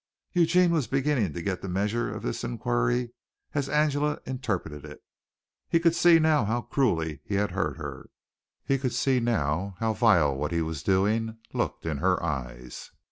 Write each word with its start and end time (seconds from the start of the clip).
Eugene 0.33 0.71
was 0.71 0.87
beginning 0.87 1.31
to 1.31 1.43
get 1.43 1.61
the 1.61 1.69
measure 1.69 2.11
of 2.11 2.23
his 2.23 2.43
iniquity 2.43 3.11
as 3.53 3.69
Angela 3.69 4.19
interpreted 4.25 4.83
it. 4.83 5.03
He 5.69 5.79
could 5.79 5.93
see 5.93 6.17
now 6.17 6.43
how 6.43 6.61
cruelly 6.61 7.21
he 7.23 7.35
had 7.35 7.51
hurt 7.51 7.77
her. 7.77 8.09
He 8.65 8.79
could 8.79 8.93
see 8.93 9.19
now 9.19 9.75
how 9.77 9.93
vile 9.93 10.35
what 10.35 10.51
he 10.51 10.63
was 10.63 10.81
doing 10.81 11.37
looked 11.53 11.85
in 11.85 11.99
her 11.99 12.17
eyes. 12.23 12.89